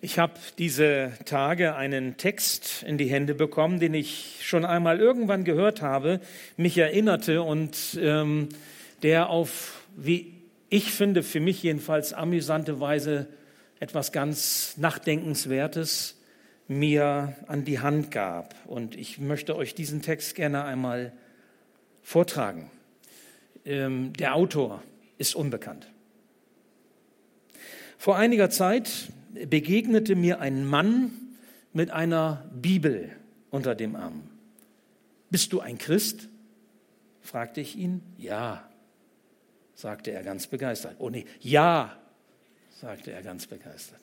[0.00, 5.42] Ich habe diese Tage einen Text in die Hände bekommen, den ich schon einmal irgendwann
[5.42, 6.20] gehört habe,
[6.56, 8.48] mich erinnerte und ähm,
[9.02, 10.34] der auf, wie
[10.68, 13.26] ich finde, für mich jedenfalls amüsante Weise
[13.80, 16.20] etwas ganz Nachdenkenswertes
[16.68, 18.54] mir an die Hand gab.
[18.66, 21.12] Und ich möchte euch diesen Text gerne einmal
[22.02, 22.70] vortragen.
[23.64, 24.80] Ähm, der Autor
[25.16, 25.88] ist unbekannt.
[27.96, 31.12] Vor einiger Zeit begegnete mir ein Mann
[31.72, 33.10] mit einer Bibel
[33.50, 34.22] unter dem Arm.
[35.30, 36.28] Bist du ein Christ?
[37.20, 38.00] fragte ich ihn.
[38.16, 38.68] Ja,
[39.74, 40.96] sagte er ganz begeistert.
[40.98, 41.96] Oh nee, ja,
[42.70, 44.00] sagte er ganz begeistert.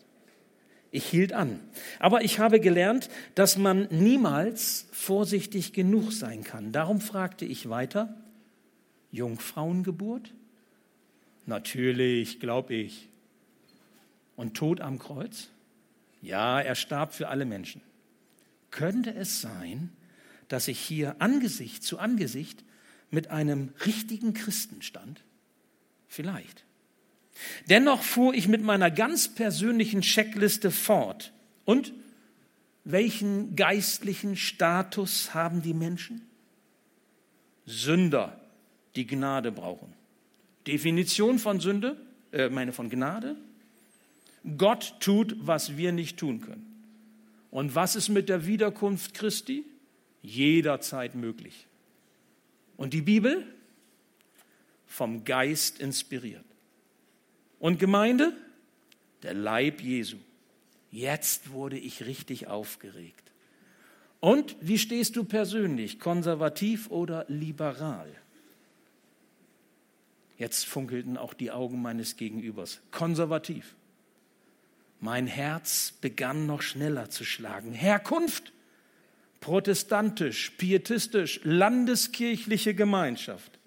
[0.92, 1.60] Ich hielt an.
[2.00, 6.72] Aber ich habe gelernt, dass man niemals vorsichtig genug sein kann.
[6.72, 8.16] Darum fragte ich weiter,
[9.12, 10.34] Jungfrauengeburt?
[11.46, 13.10] Natürlich, glaub ich
[14.36, 15.50] und Tod am Kreuz?
[16.22, 17.82] Ja, er starb für alle Menschen.
[18.72, 19.92] Könnte es sein,
[20.48, 22.64] dass ich hier Angesicht zu Angesicht
[23.12, 25.24] mit einem richtigen Christen stand?
[26.08, 26.66] Vielleicht.
[27.70, 31.34] Dennoch fuhr ich mit meiner ganz persönlichen Checkliste fort.
[31.66, 31.94] Und
[32.84, 36.22] welchen geistlichen Status haben die Menschen?
[37.66, 38.40] Sünder,
[38.96, 39.94] die Gnade brauchen.
[40.68, 41.98] Definition von Sünde,
[42.32, 43.36] äh, meine von Gnade,
[44.58, 46.66] Gott tut, was wir nicht tun können.
[47.52, 49.66] Und was ist mit der Wiederkunft Christi?
[50.22, 51.68] Jederzeit möglich.
[52.78, 53.46] Und die Bibel?
[54.88, 56.46] Vom Geist inspiriert.
[57.60, 58.34] Und Gemeinde?
[59.24, 60.18] Der Leib Jesu.
[60.92, 63.32] Jetzt wurde ich richtig aufgeregt.
[64.20, 66.00] Und wie stehst du persönlich?
[66.00, 68.12] Konservativ oder liberal?
[70.38, 72.82] Jetzt funkelten auch die Augen meines Gegenübers.
[72.92, 73.76] Konservativ.
[75.00, 77.74] Mein Herz begann noch schneller zu schlagen.
[77.74, 78.54] Herkunft,
[79.40, 83.60] protestantisch, pietistisch, landeskirchliche Gemeinschaft.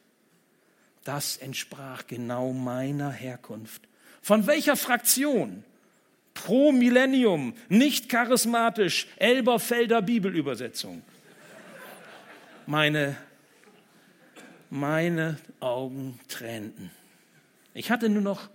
[1.05, 3.83] Das entsprach genau meiner Herkunft.
[4.21, 5.65] Von welcher Fraktion?
[6.35, 11.03] Pro Millennium, nicht charismatisch, Elberfelder Bibelübersetzung.
[12.67, 13.17] Meine,
[14.71, 16.91] meine Augen tränten.
[17.75, 18.51] Ich hatte nur noch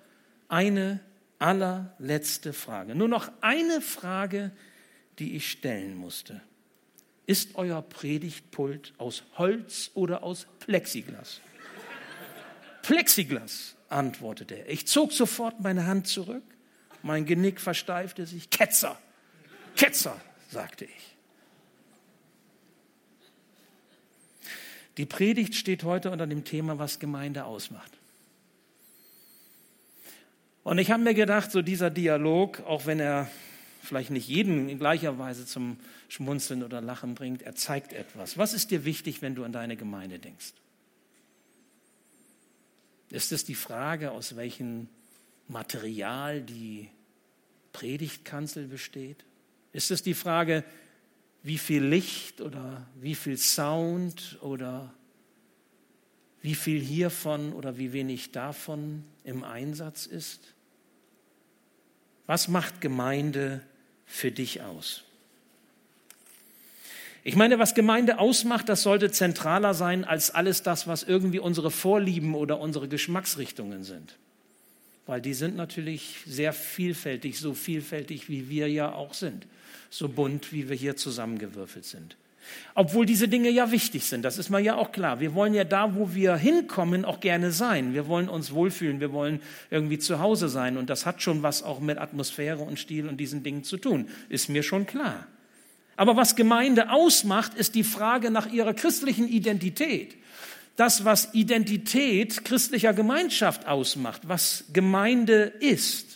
[0.48, 1.00] eine
[1.44, 2.96] allerletzte Frage.
[2.96, 4.52] Nur noch eine Frage,
[5.20, 6.42] die ich stellen musste.
[7.26, 11.42] Ist euer Predigtpult aus Holz oder aus Plexiglas?
[12.82, 14.70] Plexiglas, antwortete er.
[14.70, 16.44] Ich zog sofort meine Hand zurück.
[17.02, 18.50] Mein Genick versteifte sich.
[18.50, 18.98] Ketzer,
[19.76, 21.16] Ketzer, sagte ich.
[24.96, 27.92] Die Predigt steht heute unter dem Thema, was Gemeinde ausmacht.
[30.64, 33.30] Und ich habe mir gedacht, so dieser Dialog, auch wenn er
[33.82, 38.38] vielleicht nicht jeden in gleicher Weise zum Schmunzeln oder Lachen bringt, er zeigt etwas.
[38.38, 40.54] Was ist dir wichtig, wenn du an deine Gemeinde denkst?
[43.10, 44.88] Ist es die Frage, aus welchem
[45.48, 46.90] Material die
[47.74, 49.26] Predigtkanzel besteht?
[49.74, 50.64] Ist es die Frage,
[51.44, 54.94] wie viel Licht oder wie viel Sound oder
[56.44, 60.42] wie viel hiervon oder wie wenig davon im Einsatz ist?
[62.28, 63.62] Was macht Gemeinde
[64.06, 65.04] für dich aus?
[67.24, 71.72] Ich meine, was Gemeinde ausmacht, das sollte zentraler sein als alles das, was irgendwie unsere
[71.72, 74.18] Vorlieben oder unsere Geschmacksrichtungen sind.
[75.06, 79.48] Weil die sind natürlich sehr vielfältig, so vielfältig, wie wir ja auch sind,
[79.90, 82.18] so bunt, wie wir hier zusammengewürfelt sind.
[82.76, 85.20] Obwohl diese Dinge ja wichtig sind, das ist mir ja auch klar.
[85.20, 87.94] Wir wollen ja da, wo wir hinkommen, auch gerne sein.
[87.94, 90.78] Wir wollen uns wohlfühlen, wir wollen irgendwie zu Hause sein.
[90.78, 94.08] Und das hat schon was auch mit Atmosphäre und Stil und diesen Dingen zu tun,
[94.30, 95.28] ist mir schon klar.
[95.96, 100.16] Aber was Gemeinde ausmacht, ist die Frage nach ihrer christlichen Identität.
[100.76, 106.13] Das, was Identität christlicher Gemeinschaft ausmacht, was Gemeinde ist.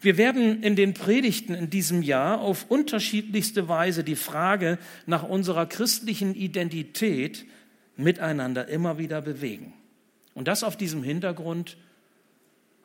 [0.00, 5.66] Wir werden in den Predigten in diesem Jahr auf unterschiedlichste Weise die Frage nach unserer
[5.66, 7.46] christlichen Identität
[7.96, 9.72] miteinander immer wieder bewegen.
[10.34, 11.76] Und das auf diesem Hintergrund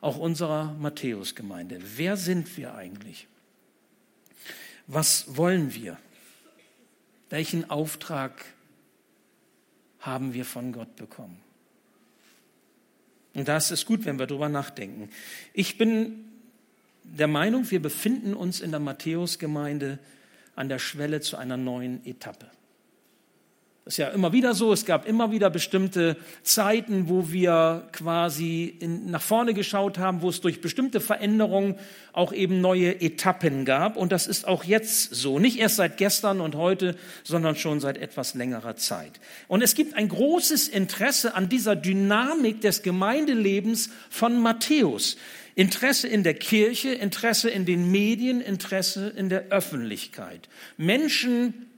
[0.00, 1.78] auch unserer Matthäusgemeinde.
[1.96, 3.28] Wer sind wir eigentlich?
[4.86, 5.96] Was wollen wir?
[7.30, 8.44] Welchen Auftrag
[10.00, 11.38] haben wir von Gott bekommen?
[13.34, 15.08] Und das ist gut, wenn wir darüber nachdenken.
[15.54, 16.31] Ich bin
[17.04, 19.98] der Meinung, wir befinden uns in der Matthäusgemeinde
[20.54, 22.46] an der Schwelle zu einer neuen Etappe.
[23.84, 24.72] Das ist ja immer wieder so.
[24.72, 30.28] Es gab immer wieder bestimmte Zeiten, wo wir quasi in, nach vorne geschaut haben, wo
[30.28, 31.74] es durch bestimmte Veränderungen
[32.12, 33.96] auch eben neue Etappen gab.
[33.96, 35.40] Und das ist auch jetzt so.
[35.40, 36.94] Nicht erst seit gestern und heute,
[37.24, 39.18] sondern schon seit etwas längerer Zeit.
[39.48, 45.16] Und es gibt ein großes Interesse an dieser Dynamik des Gemeindelebens von Matthäus.
[45.54, 50.48] Interesse in der Kirche, Interesse in den Medien, Interesse in der Öffentlichkeit.
[50.76, 51.70] Menschen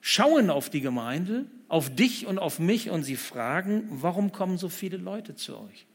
[0.00, 4.68] schauen auf die Gemeinde, auf dich und auf mich und sie fragen, warum kommen so
[4.68, 5.86] viele Leute zu euch?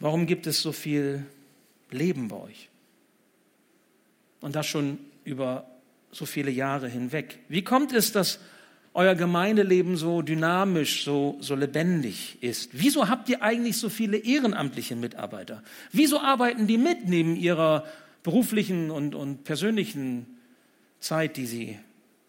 [0.00, 1.24] Warum gibt es so viel
[1.90, 2.68] Leben bei euch?
[4.42, 5.66] Und das schon über
[6.10, 7.38] so viele Jahre hinweg.
[7.48, 8.38] Wie kommt es, dass
[8.94, 12.70] euer Gemeindeleben so dynamisch, so, so lebendig ist?
[12.72, 15.62] Wieso habt ihr eigentlich so viele ehrenamtliche Mitarbeiter?
[15.92, 17.84] Wieso arbeiten die mit neben ihrer
[18.24, 20.26] beruflichen und, und persönlichen
[20.98, 21.78] Zeit, die sie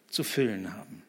[0.08, 1.02] zu füllen haben.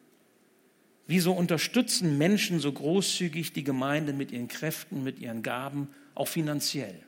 [1.06, 7.00] Wieso unterstützen Menschen so großzügig die Gemeinde mit ihren Kräften, mit ihren Gaben, auch finanziell?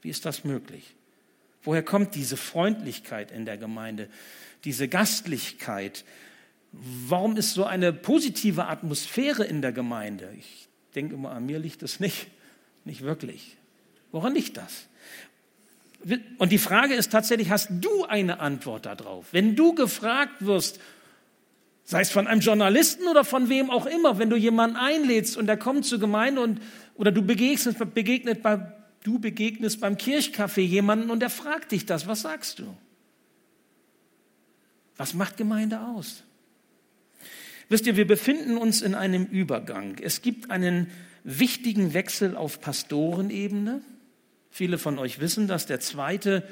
[0.00, 0.94] Wie ist das möglich?
[1.62, 4.08] Woher kommt diese Freundlichkeit in der Gemeinde,
[4.64, 6.04] diese Gastlichkeit?
[7.08, 10.32] Warum ist so eine positive Atmosphäre in der Gemeinde?
[10.38, 12.26] Ich denke mal, an mir liegt es nicht,
[12.84, 13.56] nicht wirklich.
[14.10, 14.86] Woran liegt das?
[16.38, 19.26] Und die Frage ist tatsächlich, hast du eine Antwort darauf?
[19.32, 20.78] Wenn du gefragt wirst,
[21.84, 25.46] sei es von einem Journalisten oder von wem auch immer, wenn du jemanden einlädst und
[25.46, 26.60] der kommt zur Gemeinde und,
[26.96, 28.72] oder du begegnest, begegnet bei,
[29.02, 32.76] du begegnest beim Kirchcafé jemanden und der fragt dich das, was sagst du?
[34.96, 36.22] Was macht Gemeinde aus?
[37.68, 39.96] Wisst ihr, wir befinden uns in einem Übergang.
[40.02, 40.90] Es gibt einen
[41.24, 43.80] wichtigen Wechsel auf Pastorenebene.
[44.50, 46.44] Viele von euch wissen, dass der zweite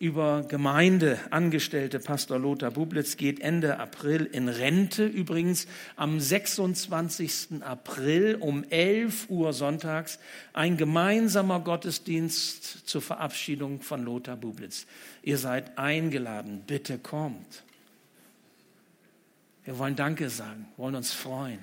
[0.00, 5.06] über Gemeinde angestellte Pastor Lothar Bublitz geht Ende April in Rente.
[5.06, 5.66] Übrigens
[5.96, 7.62] am 26.
[7.62, 10.18] April um 11 Uhr sonntags
[10.52, 14.86] ein gemeinsamer Gottesdienst zur Verabschiedung von Lothar Bublitz.
[15.22, 17.62] Ihr seid eingeladen, bitte kommt.
[19.64, 21.58] Wir wollen Danke sagen, wollen uns freuen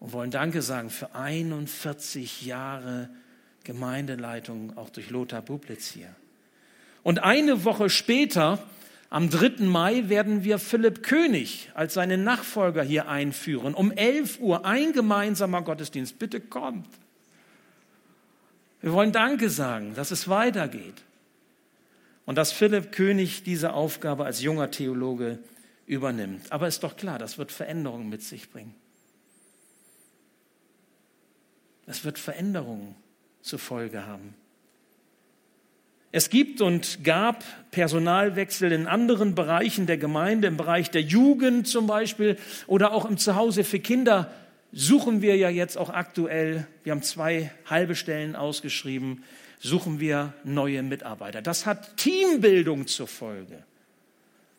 [0.00, 3.08] und wollen Danke sagen für 41 Jahre
[3.64, 6.14] Gemeindeleitung auch durch Lothar Bublitz hier.
[7.02, 8.58] Und eine Woche später,
[9.08, 9.64] am 3.
[9.64, 13.74] Mai, werden wir Philipp König als seinen Nachfolger hier einführen.
[13.74, 16.18] Um 11 Uhr ein gemeinsamer Gottesdienst.
[16.18, 16.86] Bitte kommt.
[18.82, 21.02] Wir wollen Danke sagen, dass es weitergeht.
[22.26, 25.38] Und dass Philipp König diese Aufgabe als junger Theologe
[25.90, 26.52] übernimmt.
[26.52, 28.74] Aber ist doch klar, das wird Veränderungen mit sich bringen.
[31.86, 32.94] Es wird Veränderungen
[33.42, 34.34] zur Folge haben.
[36.12, 41.86] Es gibt und gab Personalwechsel in anderen Bereichen der Gemeinde, im Bereich der Jugend zum
[41.86, 44.30] Beispiel oder auch im Zuhause für Kinder
[44.72, 49.24] suchen wir ja jetzt auch aktuell, wir haben zwei halbe Stellen ausgeschrieben,
[49.58, 51.42] suchen wir neue Mitarbeiter.
[51.42, 53.64] Das hat Teambildung zur Folge.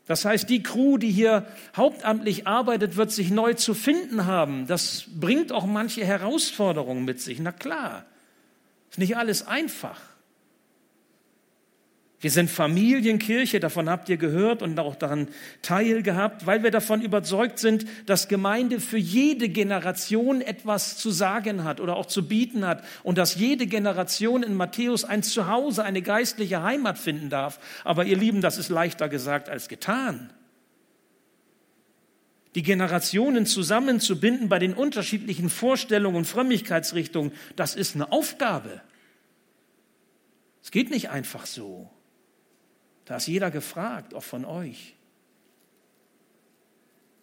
[0.08, 1.46] Das heißt, die Crew, die hier
[1.76, 4.68] hauptamtlich arbeitet, wird sich neu zu finden haben.
[4.68, 7.40] Das bringt auch manche Herausforderungen mit sich.
[7.40, 8.06] Na klar.
[8.90, 10.11] Ist nicht alles einfach.
[12.22, 15.28] Wir sind Familienkirche, davon habt ihr gehört und auch daran
[15.64, 21.82] teilgehabt, weil wir davon überzeugt sind, dass Gemeinde für jede Generation etwas zu sagen hat
[21.82, 26.62] oder auch zu bieten hat und dass jede Generation in Matthäus ein Zuhause, eine geistliche
[26.62, 27.60] Heimat finden darf.
[27.84, 30.30] Aber ihr Lieben, das ist leichter gesagt als getan
[32.56, 38.82] die Generationen zusammenzubinden bei den unterschiedlichen Vorstellungen und Frömmigkeitsrichtungen, das ist eine Aufgabe.
[40.62, 41.90] Es geht nicht einfach so.
[43.06, 44.96] Da ist jeder gefragt, auch von euch.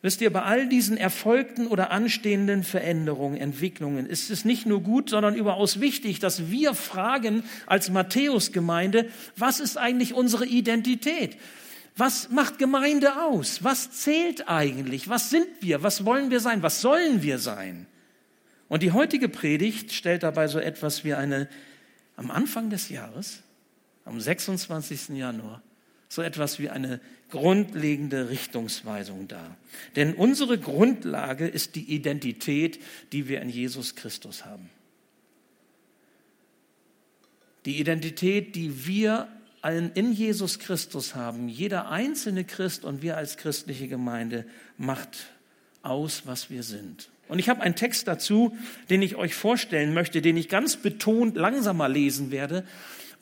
[0.01, 5.11] Wisst ihr, bei all diesen erfolgten oder anstehenden Veränderungen, Entwicklungen ist es nicht nur gut,
[5.11, 11.37] sondern überaus wichtig, dass wir fragen als Matthäus-Gemeinde, was ist eigentlich unsere Identität?
[11.97, 13.65] Was macht Gemeinde aus?
[13.65, 15.09] Was zählt eigentlich?
[15.09, 15.83] Was sind wir?
[15.83, 16.63] Was wollen wir sein?
[16.63, 17.87] Was sollen wir sein?
[18.69, 21.49] Und die heutige Predigt stellt dabei so etwas wie eine,
[22.15, 23.43] am Anfang des Jahres,
[24.05, 25.09] am 26.
[25.09, 25.61] Januar,
[26.09, 27.01] so etwas wie eine
[27.31, 29.57] grundlegende Richtungsweisung dar.
[29.97, 32.81] Denn unsere Grundlage ist die Identität,
[33.13, 34.71] die wir in Jesus Christus haben.
[37.67, 39.29] Die Identität, die wir
[39.95, 44.47] in Jesus Christus haben, jeder einzelne Christ und wir als christliche Gemeinde
[44.79, 45.27] macht
[45.83, 47.11] aus, was wir sind.
[47.29, 48.57] Und ich habe einen Text dazu,
[48.89, 52.65] den ich euch vorstellen möchte, den ich ganz betont langsamer lesen werde.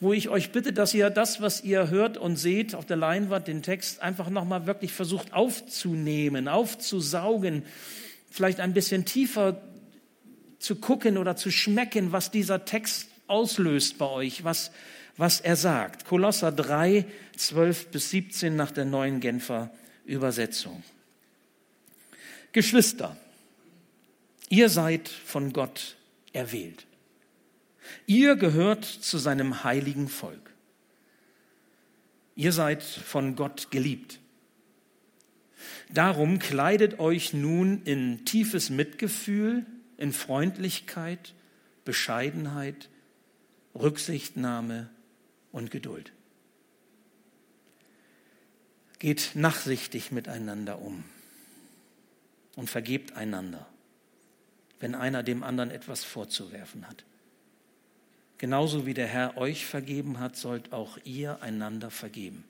[0.00, 3.48] Wo ich euch bitte, dass ihr das, was ihr hört und seht auf der Leinwand,
[3.48, 7.62] den Text einfach nochmal wirklich versucht aufzunehmen, aufzusaugen,
[8.30, 9.62] vielleicht ein bisschen tiefer
[10.58, 14.70] zu gucken oder zu schmecken, was dieser Text auslöst bei euch, was,
[15.16, 16.04] was er sagt.
[16.04, 19.70] Kolosser 3, 12 bis 17 nach der neuen Genfer
[20.04, 20.82] Übersetzung.
[22.52, 23.16] Geschwister,
[24.48, 25.96] ihr seid von Gott
[26.32, 26.86] erwählt.
[28.06, 30.52] Ihr gehört zu seinem heiligen Volk.
[32.34, 34.20] Ihr seid von Gott geliebt.
[35.90, 39.64] Darum kleidet euch nun in tiefes Mitgefühl,
[39.96, 41.34] in Freundlichkeit,
[41.84, 42.90] Bescheidenheit,
[43.74, 44.90] Rücksichtnahme
[45.52, 46.12] und Geduld.
[48.98, 51.04] Geht nachsichtig miteinander um
[52.56, 53.66] und vergebt einander,
[54.80, 57.04] wenn einer dem anderen etwas vorzuwerfen hat.
[58.38, 62.44] Genauso wie der Herr euch vergeben hat, sollt auch ihr einander vergeben.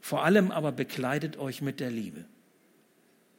[0.00, 2.24] Vor allem aber bekleidet euch mit der Liebe.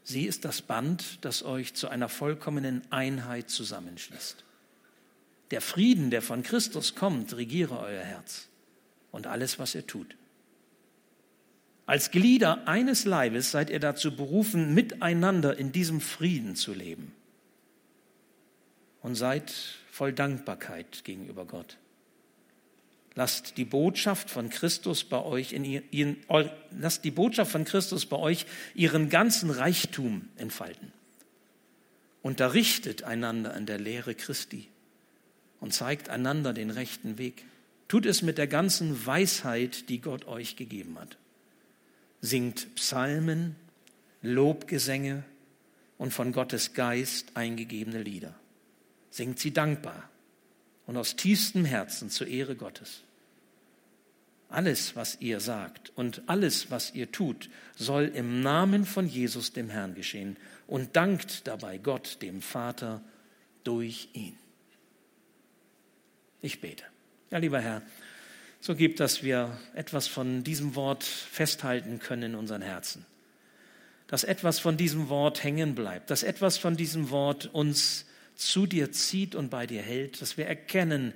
[0.03, 4.43] Sie ist das Band, das euch zu einer vollkommenen Einheit zusammenschließt.
[5.51, 8.47] Der Frieden, der von Christus kommt, regiere euer Herz
[9.11, 10.15] und alles, was ihr tut.
[11.85, 17.13] Als Glieder eines Leibes seid ihr dazu berufen, miteinander in diesem Frieden zu leben.
[19.01, 19.53] Und seid
[19.91, 21.77] voll Dankbarkeit gegenüber Gott.
[23.13, 26.15] Lasst die Botschaft von Christus bei euch in ihren,
[26.71, 30.93] lasst die Botschaft von Christus bei euch ihren ganzen Reichtum entfalten.
[32.21, 34.69] Unterrichtet einander an der Lehre Christi
[35.59, 37.43] und zeigt einander den rechten Weg.
[37.89, 41.17] Tut es mit der ganzen Weisheit, die Gott euch gegeben hat.
[42.21, 43.57] Singt Psalmen,
[44.21, 45.23] Lobgesänge
[45.97, 48.40] und von Gottes Geist eingegebene Lieder
[49.11, 50.09] singt sie dankbar
[50.87, 53.01] und aus tiefstem Herzen zur Ehre Gottes.
[54.49, 59.69] Alles, was ihr sagt und alles, was ihr tut, soll im Namen von Jesus dem
[59.69, 60.35] Herrn geschehen
[60.67, 63.01] und dankt dabei Gott, dem Vater,
[63.63, 64.37] durch ihn.
[66.41, 66.83] Ich bete.
[67.29, 67.81] Ja, lieber Herr,
[68.59, 73.05] so gibt, dass wir etwas von diesem Wort festhalten können in unseren Herzen.
[74.07, 78.05] Dass etwas von diesem Wort hängen bleibt, dass etwas von diesem Wort uns
[78.41, 81.13] zu dir zieht und bei dir hält, dass wir erkennen,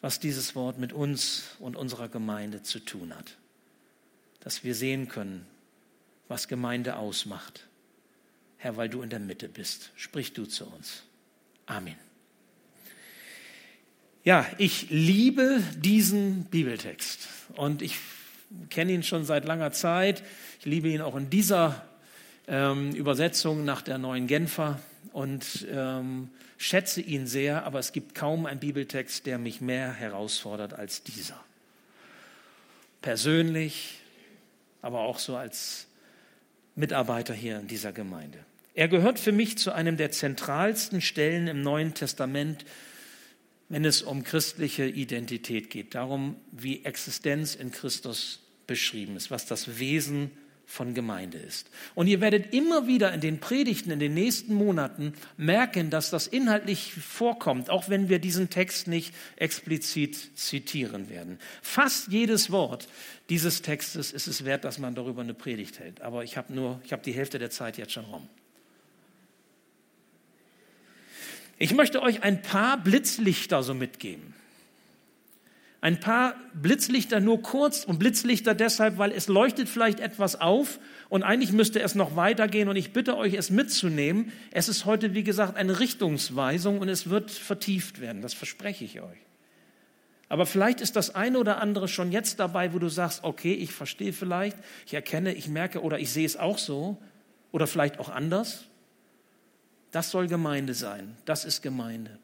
[0.00, 3.36] was dieses Wort mit uns und unserer Gemeinde zu tun hat.
[4.40, 5.46] Dass wir sehen können,
[6.28, 7.68] was Gemeinde ausmacht.
[8.56, 11.04] Herr, weil du in der Mitte bist, sprich du zu uns.
[11.66, 11.96] Amen.
[14.24, 17.96] Ja, ich liebe diesen Bibeltext und ich
[18.70, 20.22] kenne ihn schon seit langer Zeit.
[20.60, 21.84] Ich liebe ihn auch in dieser
[22.46, 24.80] ähm, Übersetzung nach der neuen Genfer
[25.12, 30.74] und ähm, schätze ihn sehr, aber es gibt kaum einen Bibeltext, der mich mehr herausfordert
[30.74, 31.42] als dieser.
[33.00, 34.00] Persönlich,
[34.80, 35.86] aber auch so als
[36.74, 38.38] Mitarbeiter hier in dieser Gemeinde.
[38.74, 42.64] Er gehört für mich zu einem der zentralsten Stellen im Neuen Testament,
[43.68, 49.78] wenn es um christliche Identität geht, darum, wie Existenz in Christus beschrieben ist, was das
[49.78, 50.41] Wesen ist
[50.72, 51.68] von Gemeinde ist.
[51.94, 56.26] Und ihr werdet immer wieder in den Predigten in den nächsten Monaten merken, dass das
[56.26, 61.38] inhaltlich vorkommt, auch wenn wir diesen Text nicht explizit zitieren werden.
[61.60, 62.88] Fast jedes Wort
[63.28, 66.00] dieses Textes ist es wert, dass man darüber eine Predigt hält.
[66.00, 68.26] Aber ich habe nur, ich habe die Hälfte der Zeit jetzt schon rum.
[71.58, 74.32] Ich möchte euch ein paar Blitzlichter so mitgeben.
[75.82, 81.24] Ein paar Blitzlichter nur kurz und Blitzlichter deshalb, weil es leuchtet vielleicht etwas auf und
[81.24, 84.30] eigentlich müsste es noch weitergehen und ich bitte euch, es mitzunehmen.
[84.52, 89.00] Es ist heute, wie gesagt, eine Richtungsweisung und es wird vertieft werden, das verspreche ich
[89.00, 89.18] euch.
[90.28, 93.72] Aber vielleicht ist das eine oder andere schon jetzt dabei, wo du sagst, okay, ich
[93.72, 96.96] verstehe vielleicht, ich erkenne, ich merke oder ich sehe es auch so
[97.50, 98.66] oder vielleicht auch anders.
[99.90, 102.21] Das soll Gemeinde sein, das ist Gemeinde.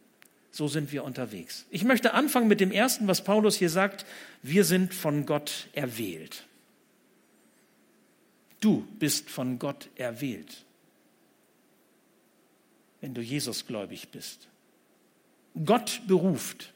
[0.59, 1.67] So sind wir unterwegs.
[1.71, 4.05] Ich möchte anfangen mit dem ersten, was Paulus hier sagt.
[4.43, 6.49] Wir sind von Gott erwählt.
[8.59, 10.65] Du bist von Gott erwählt,
[13.01, 14.49] wenn du Jesus gläubig bist.
[15.65, 16.73] Gott beruft.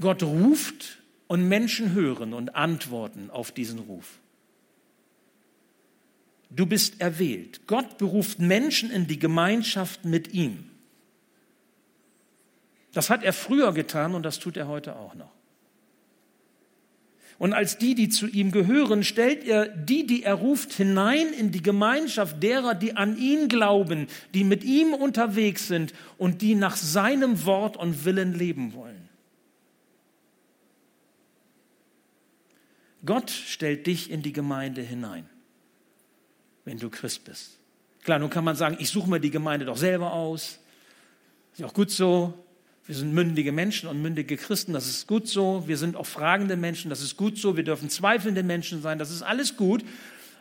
[0.00, 4.18] Gott ruft und Menschen hören und antworten auf diesen Ruf.
[6.48, 7.66] Du bist erwählt.
[7.66, 10.71] Gott beruft Menschen in die Gemeinschaft mit ihm.
[12.92, 15.32] Das hat er früher getan und das tut er heute auch noch.
[17.38, 21.50] Und als die, die zu ihm gehören, stellt er die, die er ruft, hinein in
[21.50, 26.76] die Gemeinschaft derer, die an ihn glauben, die mit ihm unterwegs sind und die nach
[26.76, 29.08] seinem Wort und Willen leben wollen.
[33.04, 35.28] Gott stellt dich in die Gemeinde hinein,
[36.64, 37.58] wenn du Christ bist.
[38.04, 40.60] Klar, nun kann man sagen, ich suche mir die Gemeinde doch selber aus.
[41.52, 42.34] Ist ja auch gut so.
[42.86, 45.64] Wir sind mündige Menschen und mündige Christen, das ist gut so.
[45.68, 47.56] Wir sind auch fragende Menschen, das ist gut so.
[47.56, 49.84] Wir dürfen zweifelnde Menschen sein, das ist alles gut.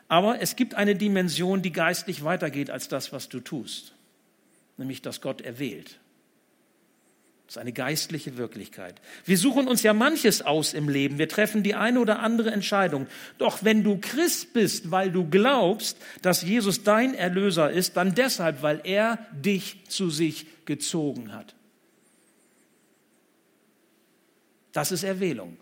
[0.08, 3.94] Aber es gibt eine Dimension, die geistlich weitergeht als das, was du tust.
[4.78, 6.00] Nämlich, dass Gott erwählt.
[7.46, 8.96] Das ist eine geistliche Wirklichkeit.
[9.26, 11.18] Wir suchen uns ja manches aus im Leben.
[11.18, 13.08] Wir treffen die eine oder andere Entscheidung.
[13.38, 18.62] Doch wenn du Christ bist, weil du glaubst, dass Jesus dein Erlöser ist, dann deshalb,
[18.64, 21.54] weil er dich zu sich gezogen hat.
[24.72, 25.58] Das ist Erwählung.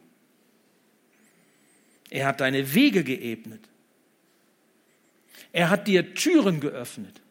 [2.10, 3.62] Er hat deine Wege geebnet.
[5.52, 7.22] Er hat dir Türen geöffnet.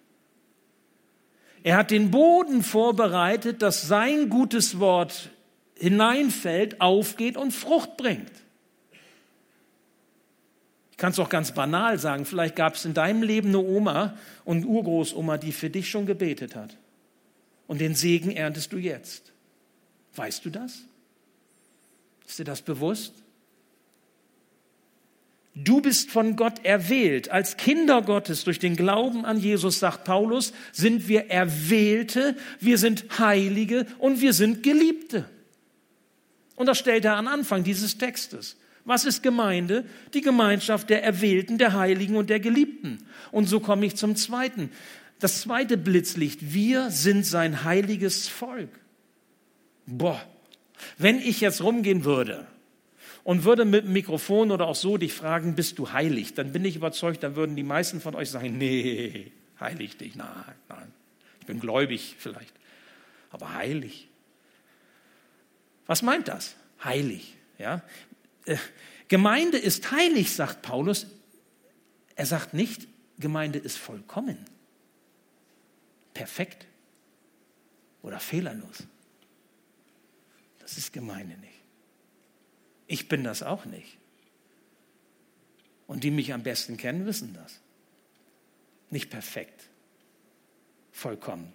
[1.62, 5.30] Er hat den Boden vorbereitet, dass sein gutes Wort
[5.74, 8.32] hineinfällt, aufgeht und Frucht bringt.
[10.90, 14.16] Ich kann es auch ganz banal sagen, vielleicht gab es in deinem Leben eine Oma
[14.44, 16.76] und Urgroßoma, die für dich schon gebetet hat.
[17.68, 19.32] Und den Segen erntest du jetzt.
[20.16, 20.82] Weißt du das?
[22.28, 23.14] Ist dir das bewusst?
[25.54, 27.30] Du bist von Gott erwählt.
[27.30, 33.18] Als Kinder Gottes durch den Glauben an Jesus, sagt Paulus, sind wir Erwählte, wir sind
[33.18, 35.28] Heilige und wir sind Geliebte.
[36.54, 38.56] Und das stellt er an Anfang dieses Textes.
[38.84, 39.84] Was ist Gemeinde?
[40.14, 42.98] Die Gemeinschaft der Erwählten, der Heiligen und der Geliebten.
[43.32, 44.70] Und so komme ich zum zweiten.
[45.18, 46.52] Das zweite Blitzlicht.
[46.52, 48.70] Wir sind sein heiliges Volk.
[49.86, 50.22] Boah,
[50.96, 52.46] wenn ich jetzt rumgehen würde
[53.24, 56.34] und würde mit dem Mikrofon oder auch so dich fragen, bist du heilig?
[56.34, 60.54] Dann bin ich überzeugt, dann würden die meisten von euch sagen, nee, heilig dich, nein,
[60.68, 60.92] nein.
[61.40, 62.54] Ich bin gläubig vielleicht,
[63.30, 64.08] aber heilig.
[65.86, 66.56] Was meint das?
[66.82, 67.82] Heilig, ja?
[68.44, 68.56] Äh,
[69.08, 71.06] Gemeinde ist heilig, sagt Paulus.
[72.14, 72.86] Er sagt nicht,
[73.18, 74.38] Gemeinde ist vollkommen,
[76.14, 76.66] perfekt
[78.02, 78.84] oder fehlerlos.
[80.68, 81.62] Das ist Gemeinde nicht.
[82.88, 83.96] Ich bin das auch nicht.
[85.86, 87.58] Und die mich am besten kennen, wissen das.
[88.90, 89.62] Nicht perfekt,
[90.92, 91.54] vollkommen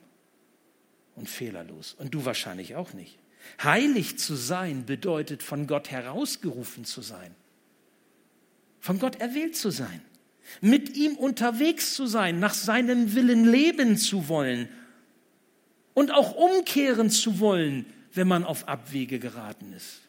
[1.16, 1.94] und fehlerlos.
[1.94, 3.20] Und du wahrscheinlich auch nicht.
[3.62, 7.36] Heilig zu sein bedeutet, von Gott herausgerufen zu sein.
[8.80, 10.02] Von Gott erwählt zu sein.
[10.60, 14.70] Mit ihm unterwegs zu sein, nach seinem Willen leben zu wollen.
[15.94, 20.04] Und auch umkehren zu wollen, wenn man auf Abwege geraten ist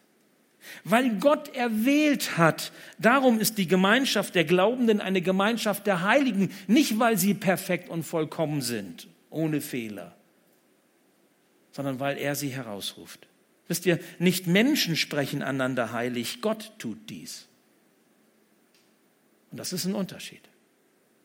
[0.84, 2.72] weil Gott erwählt hat.
[2.98, 8.02] Darum ist die Gemeinschaft der Glaubenden eine Gemeinschaft der Heiligen, nicht weil sie perfekt und
[8.02, 10.14] vollkommen sind, ohne Fehler,
[11.72, 13.26] sondern weil er sie herausruft.
[13.68, 17.46] Wisst ihr, nicht Menschen sprechen einander heilig, Gott tut dies.
[19.50, 20.42] Und das ist ein Unterschied.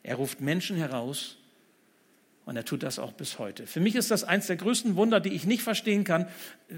[0.02, 1.36] Er ruft Menschen heraus
[2.50, 3.64] und er tut das auch bis heute.
[3.64, 6.26] Für mich ist das eines der größten Wunder, die ich nicht verstehen kann,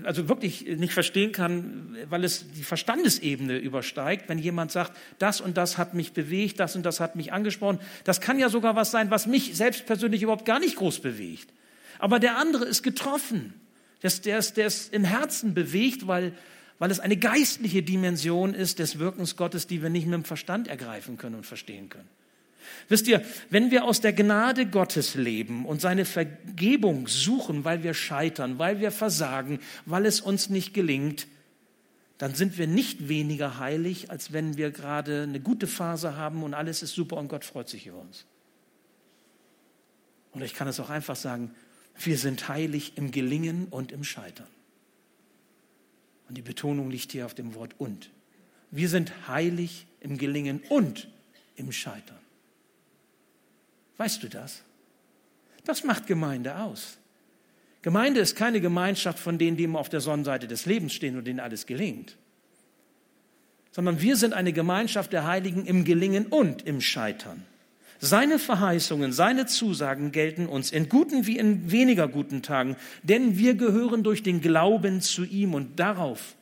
[0.02, 5.56] also wirklich nicht verstehen kann, weil es die Verstandesebene übersteigt, wenn jemand sagt, das und
[5.56, 7.78] das hat mich bewegt, das und das hat mich angesprochen.
[8.04, 11.48] Das kann ja sogar was sein, was mich selbst persönlich überhaupt gar nicht groß bewegt.
[11.98, 13.54] Aber der andere ist getroffen.
[14.02, 16.34] Der ist, der ist, der ist im Herzen bewegt, weil,
[16.80, 20.68] weil es eine geistliche Dimension ist des Wirkens Gottes, die wir nicht mit dem Verstand
[20.68, 22.10] ergreifen können und verstehen können.
[22.88, 27.94] Wisst ihr, wenn wir aus der Gnade Gottes leben und seine Vergebung suchen, weil wir
[27.94, 31.26] scheitern, weil wir versagen, weil es uns nicht gelingt,
[32.18, 36.54] dann sind wir nicht weniger heilig, als wenn wir gerade eine gute Phase haben und
[36.54, 38.26] alles ist super und Gott freut sich über uns.
[40.32, 41.54] Und ich kann es auch einfach sagen,
[41.98, 44.46] wir sind heilig im Gelingen und im Scheitern.
[46.28, 48.10] Und die Betonung liegt hier auf dem Wort und.
[48.70, 51.08] Wir sind heilig im Gelingen und
[51.56, 52.21] im Scheitern.
[54.02, 54.64] Weißt du das?
[55.64, 56.98] Das macht Gemeinde aus.
[57.82, 61.24] Gemeinde ist keine Gemeinschaft von denen, die immer auf der Sonnenseite des Lebens stehen und
[61.24, 62.16] denen alles gelingt,
[63.70, 67.44] sondern wir sind eine Gemeinschaft der Heiligen im Gelingen und im Scheitern.
[68.00, 73.54] Seine Verheißungen, seine Zusagen gelten uns in guten wie in weniger guten Tagen, denn wir
[73.54, 76.34] gehören durch den Glauben zu ihm und darauf,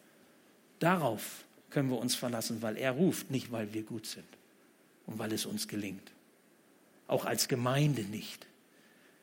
[0.79, 4.25] darauf können wir uns verlassen, weil er ruft, nicht weil wir gut sind
[5.05, 6.11] und weil es uns gelingt
[7.11, 8.47] auch als Gemeinde nicht.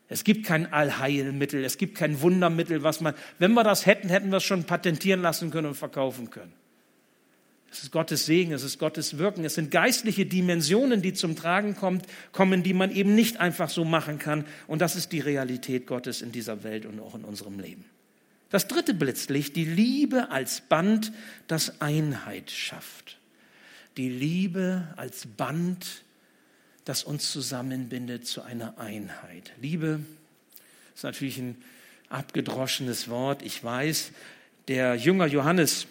[0.09, 4.29] Es gibt kein Allheilmittel, es gibt kein Wundermittel, was man, wenn wir das hätten, hätten
[4.29, 6.53] wir es schon patentieren lassen können und verkaufen können.
[7.69, 11.75] Es ist Gottes Segen, es ist Gottes Wirken, es sind geistliche Dimensionen, die zum Tragen
[11.75, 14.45] kommt, kommen, die man eben nicht einfach so machen kann.
[14.67, 17.83] Und das ist die Realität Gottes in dieser Welt und auch in unserem Leben.
[18.49, 21.11] Das dritte Blitzlicht, die Liebe als Band,
[21.47, 23.19] das Einheit schafft.
[23.97, 26.03] Die Liebe als Band,
[26.87, 29.51] das uns zusammenbindet zu einer Einheit.
[29.61, 29.99] Liebe
[30.95, 31.57] ist natürlich ein
[32.09, 34.11] abgedroschenes Wort, ich weiß.
[34.69, 35.87] Der Jünger Johannes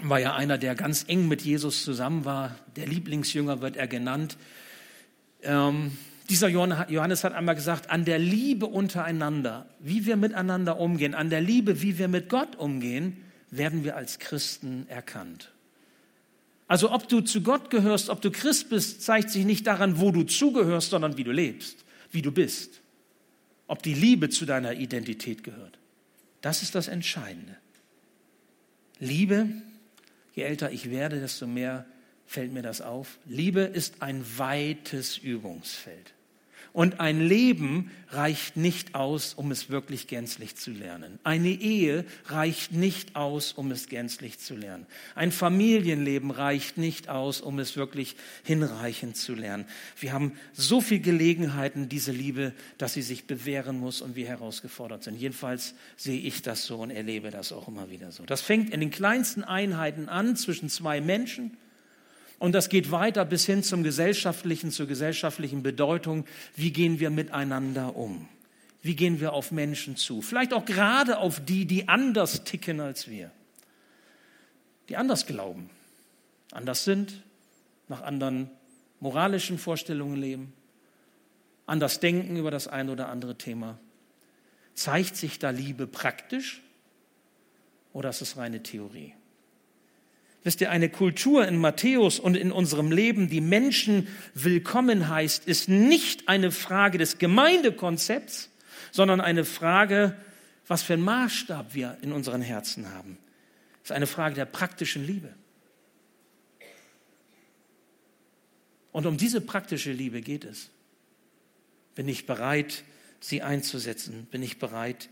[0.00, 2.54] war ja einer, der ganz eng mit Jesus zusammen war.
[2.76, 4.36] Der Lieblingsjünger wird er genannt.
[5.42, 5.96] Ähm,
[6.30, 11.40] dieser Johannes hat einmal gesagt, an der Liebe untereinander, wie wir miteinander umgehen, an der
[11.40, 13.16] Liebe, wie wir mit Gott umgehen,
[13.50, 15.50] werden wir als Christen erkannt.
[16.72, 20.10] Also ob du zu Gott gehörst, ob du Christ bist, zeigt sich nicht daran, wo
[20.10, 22.80] du zugehörst, sondern wie du lebst, wie du bist.
[23.66, 25.78] Ob die Liebe zu deiner Identität gehört.
[26.40, 27.58] Das ist das Entscheidende.
[29.00, 29.48] Liebe,
[30.34, 31.84] je älter ich werde, desto mehr
[32.24, 33.18] fällt mir das auf.
[33.26, 36.14] Liebe ist ein weites Übungsfeld.
[36.72, 41.18] Und ein Leben reicht nicht aus, um es wirklich gänzlich zu lernen.
[41.22, 44.86] Eine Ehe reicht nicht aus, um es gänzlich zu lernen.
[45.14, 49.66] Ein Familienleben reicht nicht aus, um es wirklich hinreichend zu lernen.
[49.98, 55.04] Wir haben so viele Gelegenheiten, diese Liebe, dass sie sich bewähren muss und wir herausgefordert
[55.04, 55.16] sind.
[55.16, 58.24] Jedenfalls sehe ich das so und erlebe das auch immer wieder so.
[58.24, 61.56] Das fängt in den kleinsten Einheiten an zwischen zwei Menschen
[62.42, 66.26] und das geht weiter bis hin zum gesellschaftlichen, zur gesellschaftlichen Bedeutung.
[66.56, 68.28] Wie gehen wir miteinander um?
[68.82, 70.22] Wie gehen wir auf Menschen zu?
[70.22, 73.30] Vielleicht auch gerade auf die, die anders ticken als wir.
[74.88, 75.70] Die anders glauben,
[76.50, 77.22] anders sind,
[77.86, 78.50] nach anderen
[78.98, 80.52] moralischen Vorstellungen leben,
[81.66, 83.78] anders denken über das ein oder andere Thema.
[84.74, 86.60] Zeigt sich da Liebe praktisch
[87.92, 89.14] oder ist es reine Theorie?
[90.44, 95.68] Wisst ihr, eine Kultur in Matthäus und in unserem Leben, die Menschen willkommen heißt, ist
[95.68, 98.50] nicht eine Frage des Gemeindekonzepts,
[98.90, 100.16] sondern eine Frage,
[100.66, 103.18] was für einen Maßstab wir in unseren Herzen haben.
[103.84, 105.32] Es ist eine Frage der praktischen Liebe.
[108.90, 110.70] Und um diese praktische Liebe geht es.
[111.94, 112.84] Bin ich bereit,
[113.20, 114.26] sie einzusetzen?
[114.30, 115.08] Bin ich bereit,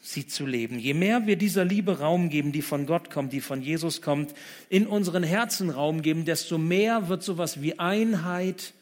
[0.00, 0.78] sie zu leben.
[0.78, 4.34] Je mehr wir dieser Liebe Raum geben, die von Gott kommt, die von Jesus kommt,
[4.68, 8.72] in unseren Herzen Raum geben, desto mehr wird sowas wie Einheit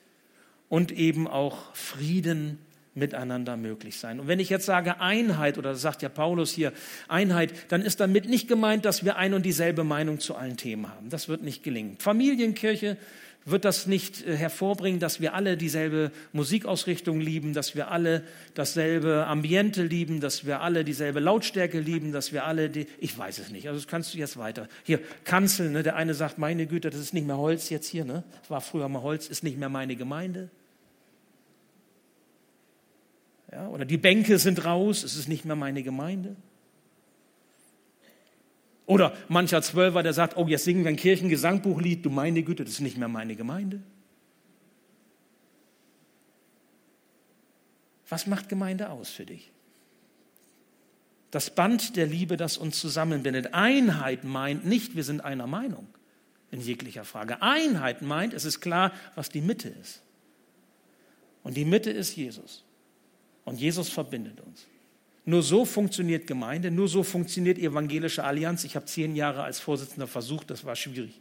[0.68, 2.58] und eben auch Frieden
[2.94, 4.20] miteinander möglich sein.
[4.20, 6.72] Und wenn ich jetzt sage Einheit, oder sagt ja Paulus hier,
[7.06, 10.88] Einheit, dann ist damit nicht gemeint, dass wir ein und dieselbe Meinung zu allen Themen
[10.88, 11.08] haben.
[11.10, 11.96] Das wird nicht gelingen.
[11.98, 12.96] Familienkirche
[13.50, 18.22] wird das nicht äh, hervorbringen, dass wir alle dieselbe Musikausrichtung lieben, dass wir alle
[18.54, 23.38] dasselbe Ambiente lieben, dass wir alle dieselbe Lautstärke lieben, dass wir alle die, ich weiß
[23.38, 23.68] es nicht.
[23.68, 24.68] Also das kannst du jetzt weiter.
[24.84, 25.82] Hier, Kanzel, ne?
[25.82, 28.24] der eine sagt, meine Güte, das ist nicht mehr Holz jetzt hier, ne?
[28.48, 30.50] War früher mal Holz, ist nicht mehr meine Gemeinde.
[33.52, 36.36] Ja, oder die Bänke sind raus, es ist nicht mehr meine Gemeinde.
[38.88, 42.72] Oder mancher Zwölfer, der sagt, oh, jetzt singen wir ein Kirchengesangbuchlied, du meine Güte, das
[42.72, 43.82] ist nicht mehr meine Gemeinde.
[48.08, 49.52] Was macht Gemeinde aus für dich?
[51.30, 53.52] Das Band der Liebe, das uns zusammenbindet.
[53.52, 55.86] Einheit meint nicht, wir sind einer Meinung
[56.50, 57.42] in jeglicher Frage.
[57.42, 60.00] Einheit meint, es ist klar, was die Mitte ist.
[61.42, 62.64] Und die Mitte ist Jesus.
[63.44, 64.66] Und Jesus verbindet uns.
[65.28, 68.64] Nur so funktioniert Gemeinde, nur so funktioniert evangelische Allianz.
[68.64, 71.20] Ich habe zehn Jahre als Vorsitzender versucht, das war schwierig.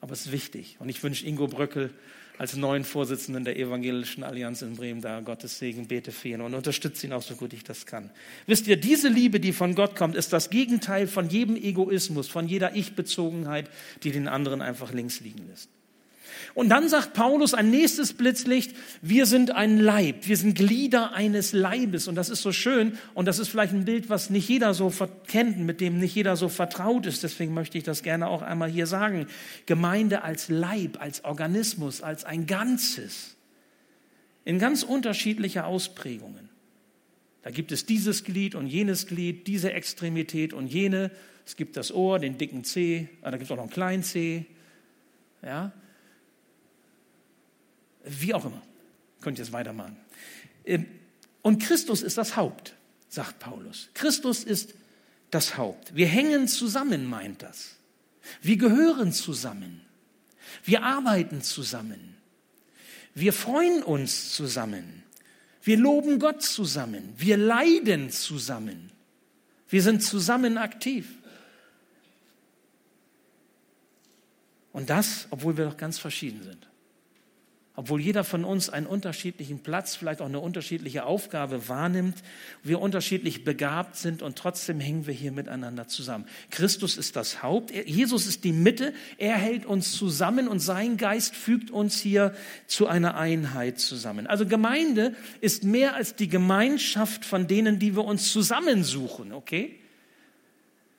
[0.00, 0.76] Aber es ist wichtig.
[0.78, 1.90] Und ich wünsche Ingo Bröckel
[2.38, 6.54] als neuen Vorsitzenden der Evangelischen Allianz in Bremen da Gottes Segen, bete für ihn und
[6.54, 8.08] unterstütze ihn auch so gut ich das kann.
[8.46, 12.46] Wisst ihr, diese Liebe, die von Gott kommt, ist das Gegenteil von jedem Egoismus, von
[12.46, 13.68] jeder Ich-Bezogenheit,
[14.04, 15.70] die den anderen einfach links liegen lässt.
[16.54, 21.52] Und dann sagt Paulus ein nächstes Blitzlicht, wir sind ein Leib, wir sind Glieder eines
[21.52, 22.08] Leibes.
[22.08, 24.92] Und das ist so schön und das ist vielleicht ein Bild, was nicht jeder so
[25.26, 27.22] kennt, mit dem nicht jeder so vertraut ist.
[27.22, 29.26] Deswegen möchte ich das gerne auch einmal hier sagen.
[29.66, 33.36] Gemeinde als Leib, als Organismus, als ein Ganzes.
[34.44, 36.48] In ganz unterschiedlicher Ausprägungen.
[37.46, 41.12] Da gibt es dieses Glied und jenes Glied, diese Extremität und jene.
[41.46, 44.02] Es gibt das Ohr, den dicken C, ah, da gibt es auch noch einen kleinen
[44.02, 44.46] C.
[45.44, 45.70] Ja,
[48.06, 48.62] wie auch immer.
[49.20, 49.96] Könnt ihr es weitermachen.
[50.64, 50.86] Ähm,
[51.42, 52.74] und Christus ist das Haupt,
[53.08, 53.88] sagt Paulus.
[53.94, 54.74] Christus ist
[55.30, 55.94] das Haupt.
[55.94, 57.76] Wir hängen zusammen, meint das.
[58.42, 59.82] Wir gehören zusammen.
[60.64, 62.16] Wir arbeiten zusammen.
[63.14, 65.02] Wir freuen uns zusammen.
[65.62, 67.12] Wir loben Gott zusammen.
[67.16, 68.92] Wir leiden zusammen.
[69.68, 71.08] Wir sind zusammen aktiv.
[74.72, 76.68] Und das, obwohl wir doch ganz verschieden sind.
[77.76, 82.16] Obwohl jeder von uns einen unterschiedlichen Platz, vielleicht auch eine unterschiedliche Aufgabe wahrnimmt,
[82.62, 86.24] wir unterschiedlich begabt sind und trotzdem hängen wir hier miteinander zusammen.
[86.50, 91.36] Christus ist das Haupt, Jesus ist die Mitte, er hält uns zusammen und sein Geist
[91.36, 92.34] fügt uns hier
[92.66, 94.26] zu einer Einheit zusammen.
[94.26, 99.78] Also Gemeinde ist mehr als die Gemeinschaft von denen, die wir uns zusammensuchen, okay?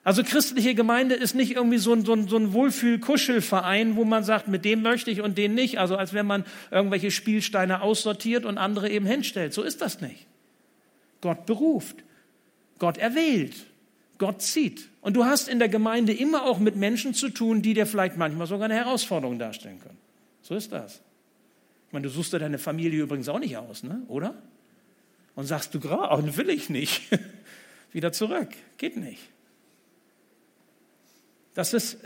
[0.08, 4.24] Also christliche Gemeinde ist nicht irgendwie so ein, so ein, so ein Wohlfühl-Kuschelverein, wo man
[4.24, 5.78] sagt, mit dem möchte ich und den nicht.
[5.78, 9.52] Also als wenn man irgendwelche Spielsteine aussortiert und andere eben hinstellt.
[9.52, 10.26] So ist das nicht.
[11.20, 11.96] Gott beruft.
[12.78, 13.54] Gott erwählt.
[14.16, 14.88] Gott zieht.
[15.02, 18.16] Und du hast in der Gemeinde immer auch mit Menschen zu tun, die dir vielleicht
[18.16, 19.98] manchmal sogar eine Herausforderung darstellen können.
[20.40, 21.02] So ist das.
[21.88, 24.00] Ich meine, du suchst dir deine Familie übrigens auch nicht aus, ne?
[24.08, 24.32] oder?
[25.34, 27.02] Und sagst du gerade, will ich nicht.
[27.92, 28.48] Wieder zurück.
[28.78, 29.20] Geht nicht.
[31.58, 31.98] Das ist,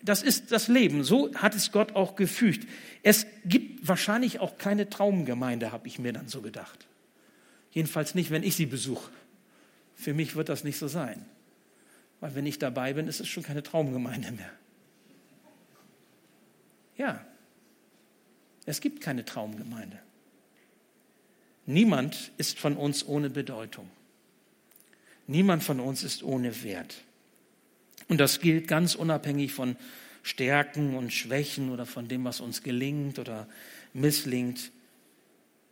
[0.00, 1.04] das ist das Leben.
[1.04, 2.66] So hat es Gott auch gefügt.
[3.02, 6.86] Es gibt wahrscheinlich auch keine Traumgemeinde, habe ich mir dann so gedacht.
[7.70, 9.12] Jedenfalls nicht, wenn ich sie besuche.
[9.94, 11.26] Für mich wird das nicht so sein.
[12.20, 14.50] Weil wenn ich dabei bin, ist es schon keine Traumgemeinde mehr.
[16.96, 17.22] Ja,
[18.64, 19.98] es gibt keine Traumgemeinde.
[21.66, 23.90] Niemand ist von uns ohne Bedeutung.
[25.26, 27.04] Niemand von uns ist ohne Wert.
[28.08, 29.76] Und das gilt ganz unabhängig von
[30.22, 33.46] Stärken und Schwächen oder von dem, was uns gelingt oder
[33.92, 34.72] misslingt.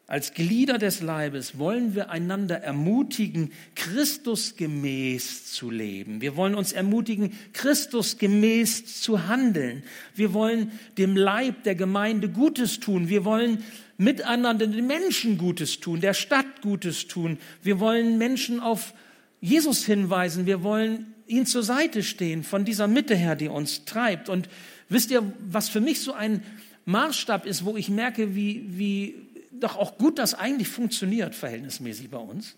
[0.07, 6.21] Als Glieder des Leibes wollen wir einander ermutigen, Christusgemäß zu leben.
[6.21, 9.83] Wir wollen uns ermutigen, Christusgemäß zu handeln.
[10.14, 13.09] Wir wollen dem Leib der Gemeinde Gutes tun.
[13.09, 13.64] Wir wollen
[13.97, 17.38] miteinander den Menschen Gutes tun, der Stadt Gutes tun.
[17.62, 18.92] Wir wollen Menschen auf
[19.40, 20.45] Jesus hinweisen.
[20.45, 24.28] Wir wollen ihn zur Seite stehen, von dieser Mitte her, die uns treibt.
[24.28, 24.48] Und
[24.88, 26.42] wisst ihr, was für mich so ein
[26.85, 29.14] Maßstab ist, wo ich merke, wie, wie
[29.52, 32.56] doch auch gut das eigentlich funktioniert, verhältnismäßig bei uns?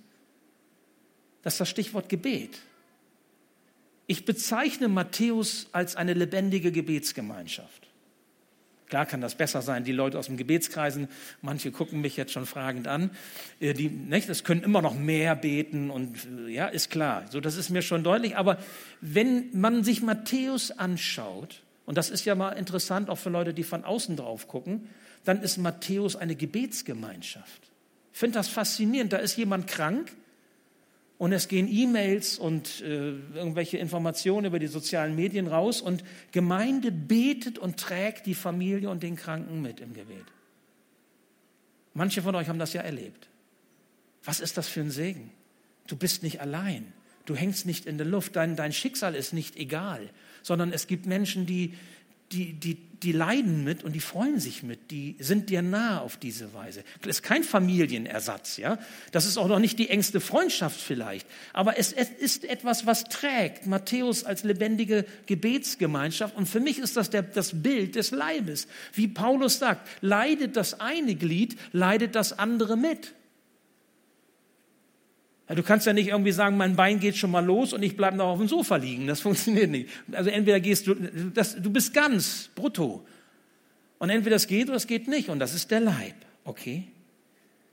[1.43, 2.59] Das ist das Stichwort Gebet.
[4.07, 7.84] Ich bezeichne Matthäus als eine lebendige Gebetsgemeinschaft.
[8.89, 11.09] Klar kann das besser sein, die Leute aus dem Gebetskreisen,
[11.41, 13.11] manche gucken mich jetzt schon fragend an,
[13.61, 16.17] äh, die, nicht, das können immer noch mehr beten und
[16.47, 18.59] äh, ja, ist klar, so das ist mir schon deutlich, aber
[19.01, 23.63] wenn man sich Matthäus anschaut, und das ist ja mal interessant auch für Leute, die
[23.65, 24.89] von außen drauf gucken,
[25.25, 27.63] dann ist Matthäus eine Gebetsgemeinschaft.
[28.13, 30.13] Ich finde das faszinierend, da ist jemand krank
[31.19, 36.91] und es gehen E-Mails und äh, irgendwelche Informationen über die sozialen Medien raus und Gemeinde
[36.91, 40.25] betet und trägt die Familie und den Kranken mit im Gebet.
[41.95, 43.29] Manche von euch haben das ja erlebt.
[44.25, 45.31] Was ist das für ein Segen?
[45.87, 46.93] Du bist nicht allein.
[47.27, 48.37] Du hängst nicht in der Luft.
[48.37, 50.11] Dein, dein Schicksal ist nicht egal,
[50.43, 51.75] sondern es gibt Menschen, die,
[52.33, 56.17] die, die, die leiden mit und die freuen sich mit, die sind dir nah auf
[56.17, 56.83] diese Weise.
[57.03, 58.79] Das ist kein Familienersatz, ja.
[59.13, 63.05] Das ist auch noch nicht die engste Freundschaft vielleicht, aber es, es ist etwas, was
[63.05, 63.67] trägt.
[63.67, 68.67] Matthäus als lebendige Gebetsgemeinschaft und für mich ist das der, das Bild des Leibes.
[68.93, 73.13] Wie Paulus sagt, leidet das eine Glied, leidet das andere mit.
[75.49, 77.97] Ja, du kannst ja nicht irgendwie sagen, mein Bein geht schon mal los und ich
[77.97, 79.07] bleibe noch auf dem Sofa liegen.
[79.07, 79.91] Das funktioniert nicht.
[80.13, 83.07] Also entweder gehst du, das, du bist ganz brutto.
[83.99, 85.29] Und entweder es geht oder es geht nicht.
[85.29, 86.15] Und das ist der Leib.
[86.45, 86.85] Okay?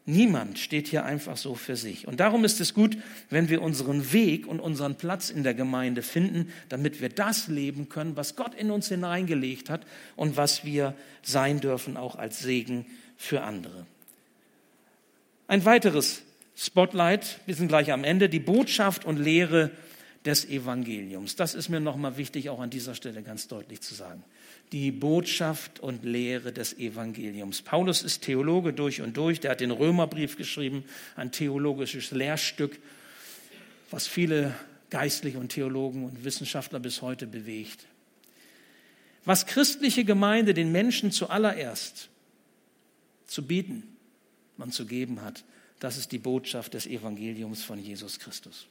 [0.06, 2.08] Niemand steht hier einfach so für sich.
[2.08, 2.98] Und darum ist es gut,
[3.30, 7.88] wenn wir unseren Weg und unseren Platz in der Gemeinde finden, damit wir das leben
[7.88, 12.86] können, was Gott in uns hineingelegt hat und was wir sein dürfen, auch als Segen
[13.16, 13.86] für andere.
[15.48, 16.24] Ein weiteres
[16.64, 19.72] Spotlight, wir sind gleich am Ende, die Botschaft und Lehre
[20.26, 21.36] des Evangeliums.
[21.36, 24.24] Das ist mir nochmal wichtig, auch an dieser Stelle ganz deutlich zu sagen.
[24.72, 27.64] Die Botschaft und Lehre des Evangeliums.
[27.64, 30.84] Paulus ist Theologe durch und durch, der hat den Römerbrief geschrieben,
[31.16, 32.78] ein theologisches Lehrstück,
[33.90, 34.54] was viele
[34.92, 37.88] Geistliche und Theologen und Wissenschaftler bis heute bewegt.
[39.26, 42.10] Was christliche Gemeinde den Menschen zuallererst
[43.26, 43.82] zu bieten,
[44.58, 45.44] man zu geben hat,
[45.82, 48.68] das ist die Botschaft des Evangeliums von Jesus Christus.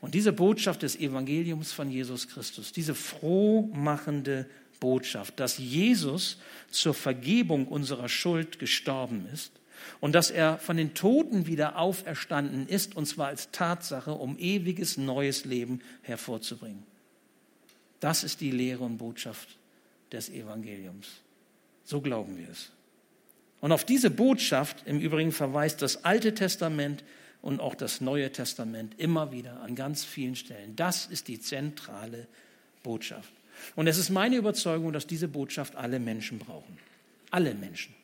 [0.00, 7.68] Und diese Botschaft des Evangeliums von Jesus Christus, diese frohmachende Botschaft, dass Jesus zur Vergebung
[7.68, 9.52] unserer Schuld gestorben ist
[10.00, 14.96] und dass er von den Toten wieder auferstanden ist, und zwar als Tatsache, um ewiges
[14.96, 16.82] neues Leben hervorzubringen.
[18.00, 19.56] Das ist die Lehre und Botschaft
[20.10, 21.06] des Evangeliums.
[21.84, 22.72] So glauben wir es.
[23.60, 27.04] Und auf diese Botschaft im Übrigen verweist das Alte Testament
[27.42, 30.76] und auch das Neue Testament immer wieder an ganz vielen Stellen.
[30.76, 32.26] Das ist die zentrale
[32.82, 33.32] Botschaft.
[33.74, 36.78] Und es ist meine Überzeugung, dass diese Botschaft alle Menschen brauchen.
[37.30, 37.94] Alle Menschen.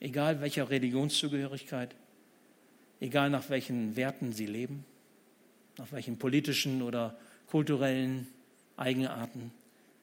[0.00, 1.94] Egal welcher Religionszugehörigkeit,
[3.00, 4.84] egal nach welchen Werten sie leben,
[5.78, 7.16] nach welchen politischen oder
[7.48, 8.26] kulturellen
[8.76, 9.52] Eigenarten.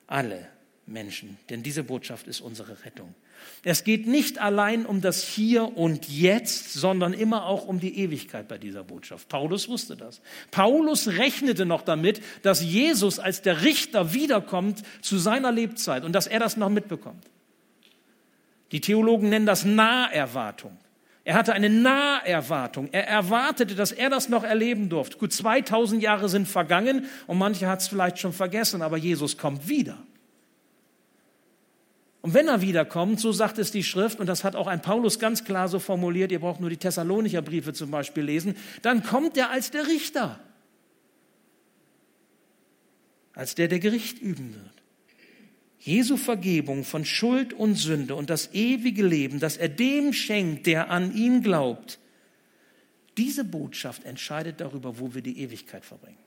[0.07, 0.47] Alle
[0.91, 1.37] Menschen.
[1.49, 3.13] Denn diese Botschaft ist unsere Rettung.
[3.63, 8.47] Es geht nicht allein um das Hier und Jetzt, sondern immer auch um die Ewigkeit
[8.47, 9.29] bei dieser Botschaft.
[9.29, 10.21] Paulus wusste das.
[10.51, 16.27] Paulus rechnete noch damit, dass Jesus als der Richter wiederkommt zu seiner Lebzeit und dass
[16.27, 17.25] er das noch mitbekommt.
[18.71, 20.77] Die Theologen nennen das Naherwartung.
[21.23, 22.89] Er hatte eine Naherwartung.
[22.91, 25.17] Er erwartete, dass er das noch erleben durfte.
[25.17, 29.67] Gut, 2000 Jahre sind vergangen und manche hat es vielleicht schon vergessen, aber Jesus kommt
[29.67, 29.97] wieder.
[32.21, 35.19] Und wenn er wiederkommt, so sagt es die Schrift, und das hat auch ein Paulus
[35.19, 39.37] ganz klar so formuliert, ihr braucht nur die Thessalonicher Briefe zum Beispiel lesen, dann kommt
[39.37, 40.39] er als der Richter,
[43.33, 44.73] als der, der Gericht üben wird.
[45.79, 50.89] Jesu Vergebung von Schuld und Sünde und das ewige Leben, das er dem schenkt, der
[50.89, 51.99] an ihn glaubt,
[53.17, 56.17] diese Botschaft entscheidet darüber, wo wir die Ewigkeit verbringen.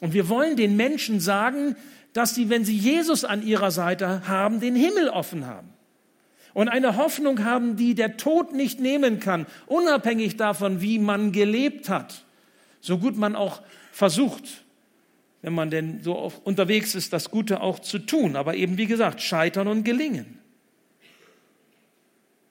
[0.00, 1.76] Und wir wollen den Menschen sagen,
[2.12, 5.68] dass sie, wenn sie Jesus an ihrer Seite haben, den Himmel offen haben.
[6.52, 11.88] Und eine Hoffnung haben, die der Tod nicht nehmen kann, unabhängig davon, wie man gelebt
[11.88, 12.24] hat.
[12.80, 14.64] So gut man auch versucht,
[15.42, 18.34] wenn man denn so unterwegs ist, das Gute auch zu tun.
[18.34, 20.38] Aber eben, wie gesagt, scheitern und gelingen.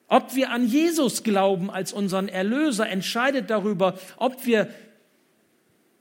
[0.08, 4.69] Ob wir an Jesus glauben als unseren Erlöser, entscheidet darüber, ob wir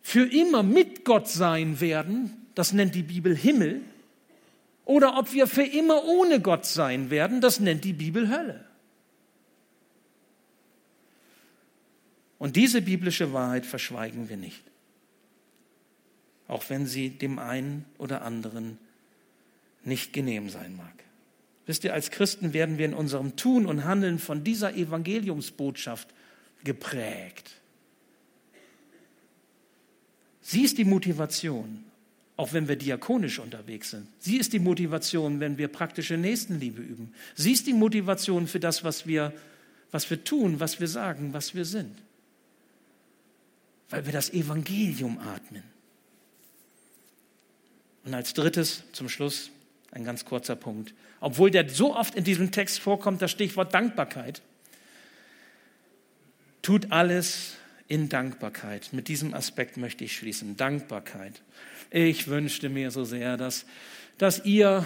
[0.01, 3.83] für immer mit Gott sein werden das nennt die Bibel Himmel,
[4.85, 8.64] oder ob wir für immer ohne Gott sein werden, das nennt die Bibel Hölle.
[12.40, 14.61] Und diese biblische Wahrheit verschweigen wir nicht,
[16.49, 18.77] auch wenn sie dem einen oder anderen
[19.85, 21.05] nicht genehm sein mag.
[21.66, 26.09] Wisst ihr, als Christen werden wir in unserem Tun und Handeln von dieser Evangeliumsbotschaft
[26.64, 27.53] geprägt.
[30.40, 31.85] Sie ist die Motivation,
[32.38, 34.07] auch wenn wir diakonisch unterwegs sind.
[34.20, 37.12] Sie ist die Motivation, wenn wir praktische Nächstenliebe üben.
[37.35, 39.33] Sie ist die Motivation für das, was wir,
[39.90, 41.98] was wir tun, was wir sagen, was wir sind.
[43.90, 45.64] Weil wir das Evangelium atmen.
[48.05, 49.51] Und als drittes, zum Schluss,
[49.90, 50.94] ein ganz kurzer Punkt.
[51.18, 54.42] Obwohl der so oft in diesem Text vorkommt, das Stichwort Dankbarkeit.
[56.62, 57.57] Tut alles
[57.88, 58.92] in Dankbarkeit.
[58.92, 60.57] Mit diesem Aspekt möchte ich schließen.
[60.57, 61.42] Dankbarkeit.
[61.90, 63.64] Ich wünschte mir so sehr, dass,
[64.18, 64.85] dass ihr,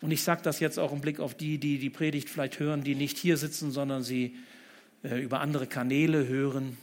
[0.00, 2.82] und ich sage das jetzt auch im Blick auf die, die die Predigt vielleicht hören,
[2.82, 4.36] die nicht hier sitzen, sondern sie
[5.04, 6.76] äh, über andere Kanäle hören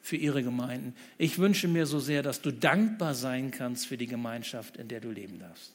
[0.00, 0.94] für ihre Gemeinden.
[1.18, 5.00] Ich wünsche mir so sehr, dass du dankbar sein kannst für die Gemeinschaft, in der
[5.00, 5.72] du leben darfst.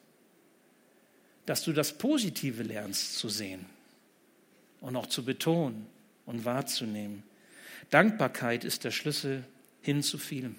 [1.45, 3.65] Dass du das Positive lernst zu sehen
[4.79, 5.87] und auch zu betonen
[6.25, 7.23] und wahrzunehmen.
[7.89, 9.43] Dankbarkeit ist der Schlüssel
[9.81, 10.55] hin zu vielem.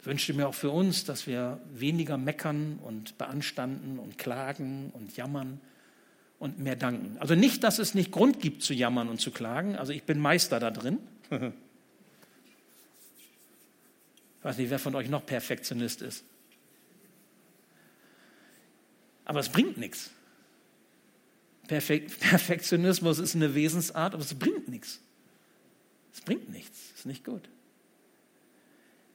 [0.00, 5.14] Ich wünsche mir auch für uns, dass wir weniger meckern und beanstanden und klagen und
[5.16, 5.60] jammern
[6.38, 7.18] und mehr danken.
[7.18, 9.76] Also nicht, dass es nicht Grund gibt zu jammern und zu klagen.
[9.76, 10.98] Also ich bin Meister da drin.
[11.30, 11.40] Ich
[14.42, 16.24] weiß nicht, wer von euch noch Perfektionist ist.
[19.26, 20.10] Aber es bringt nichts.
[22.20, 25.00] Perfektionismus ist eine Wesensart, aber es bringt nichts.
[26.12, 26.90] Es bringt nichts.
[26.92, 27.48] Es ist nicht gut.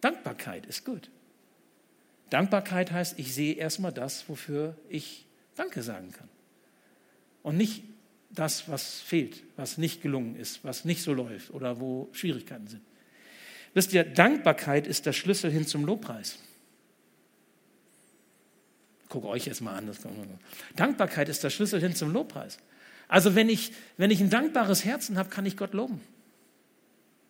[0.02, 1.10] Dankbarkeit ist gut.
[2.30, 6.30] Dankbarkeit heißt, ich sehe erstmal das, wofür ich Danke sagen kann.
[7.44, 7.84] Und nicht
[8.30, 12.82] das, was fehlt, was nicht gelungen ist, was nicht so läuft oder wo Schwierigkeiten sind.
[13.74, 16.40] Wisst ihr, Dankbarkeit ist der Schlüssel hin zum Lobpreis.
[19.16, 19.90] Guck euch jetzt mal an.
[20.76, 22.58] Dankbarkeit ist der Schlüssel hin zum Lobpreis.
[23.08, 26.02] Also wenn ich, wenn ich ein dankbares Herzen habe, kann ich Gott loben.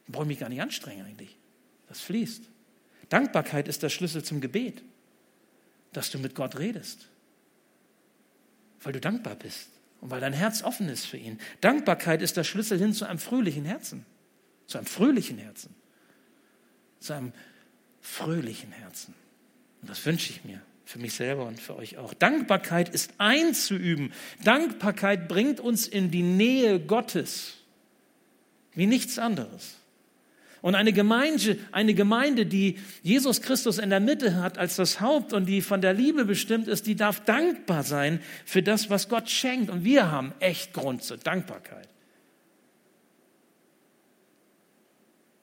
[0.08, 1.38] Brauche ich mich gar nicht anstrengen eigentlich.
[1.88, 2.42] Das fließt.
[3.10, 4.82] Dankbarkeit ist der Schlüssel zum Gebet,
[5.94, 7.06] dass du mit Gott redest,
[8.82, 9.70] weil du dankbar bist
[10.02, 11.40] und weil dein Herz offen ist für ihn.
[11.62, 14.08] Dankbarkeit ist der Schlüssel hin zu einem fröhlichen Herzen,
[14.66, 15.76] zu einem fröhlichen Herzen,
[17.00, 17.32] zu einem
[18.02, 19.14] fröhlichen Herzen.
[19.84, 22.14] Und das wünsche ich mir für mich selber und für euch auch.
[22.14, 24.14] Dankbarkeit ist einzuüben.
[24.44, 27.56] Dankbarkeit bringt uns in die Nähe Gottes
[28.76, 29.78] wie nichts anderes.
[30.62, 35.32] Und eine Gemeinde, eine Gemeinde, die Jesus Christus in der Mitte hat als das Haupt
[35.32, 39.30] und die von der Liebe bestimmt ist, die darf dankbar sein für das, was Gott
[39.30, 39.70] schenkt.
[39.70, 41.88] Und wir haben echt Grund zur Dankbarkeit.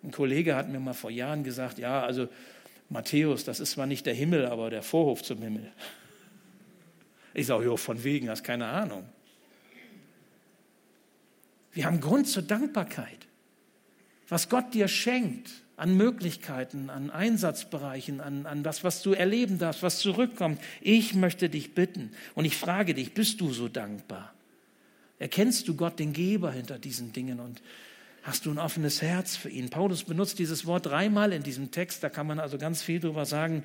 [0.03, 2.28] Ein Kollege hat mir mal vor Jahren gesagt, ja, also
[2.89, 5.72] Matthäus, das ist zwar nicht der Himmel, aber der Vorhof zum Himmel.
[7.35, 9.09] Ich sage, jo, von wegen, hast keine Ahnung.
[11.72, 13.26] Wir haben Grund zur Dankbarkeit.
[14.28, 19.83] Was Gott dir schenkt an Möglichkeiten, an Einsatzbereichen, an, an das, was du erleben darfst,
[19.83, 20.61] was zurückkommt.
[20.80, 24.33] Ich möchte dich bitten und ich frage dich, bist du so dankbar?
[25.18, 27.62] Erkennst du Gott, den Geber hinter diesen Dingen und
[28.23, 29.70] hast du ein offenes Herz für ihn?
[29.70, 33.27] Paulus benutzt dieses Wort dreimal in diesem Text, da kann man also ganz viel drüber
[33.27, 33.64] sagen.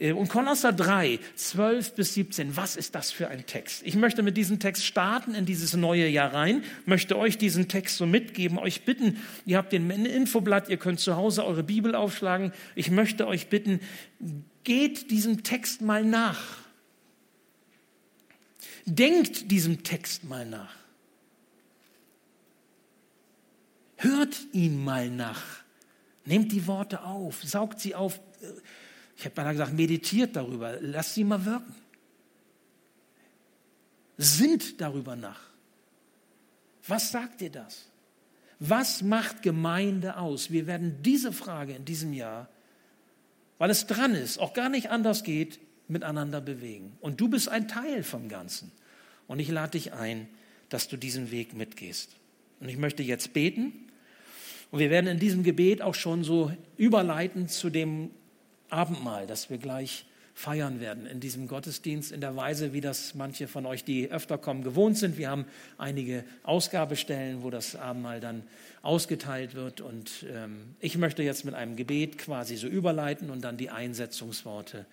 [0.00, 3.82] Äh, und Kolosser 3, 12 bis 17, was ist das für ein Text?
[3.84, 7.98] Ich möchte mit diesem Text starten in dieses neue Jahr rein, möchte euch diesen Text
[7.98, 12.52] so mitgeben, euch bitten, ihr habt den Infoblatt, ihr könnt zu Hause eure Bibel aufschlagen.
[12.74, 13.80] Ich möchte euch bitten,
[14.64, 16.40] geht diesem Text mal nach.
[18.86, 20.79] Denkt diesem Text mal nach.
[24.02, 25.42] Hört ihn mal nach.
[26.24, 28.20] Nehmt die Worte auf, saugt sie auf
[29.20, 31.74] ich habe mal gesagt, meditiert darüber, lasst sie mal wirken.
[34.16, 35.42] Sind darüber nach.
[36.86, 37.90] Was sagt dir das?
[38.60, 40.50] Was macht Gemeinde aus?
[40.50, 42.48] Wir werden diese Frage in diesem Jahr,
[43.58, 46.96] weil es dran ist, auch gar nicht anders geht, miteinander bewegen.
[47.02, 48.72] Und du bist ein Teil vom Ganzen.
[49.26, 50.28] Und ich lade dich ein,
[50.70, 52.16] dass du diesen Weg mitgehst.
[52.60, 53.89] Und ich möchte jetzt beten.
[54.70, 58.10] Und wir werden in diesem Gebet auch schon so überleiten zu dem
[58.68, 60.04] Abendmahl, das wir gleich
[60.40, 64.38] feiern werden in diesem Gottesdienst in der Weise, wie das manche von euch, die öfter
[64.38, 65.18] kommen, gewohnt sind.
[65.18, 65.44] Wir haben
[65.76, 68.44] einige Ausgabestellen, wo das Abendmahl dann
[68.80, 69.82] ausgeteilt wird.
[69.82, 74.86] Und ähm, ich möchte jetzt mit einem Gebet quasi so überleiten und dann die Einsetzungsworte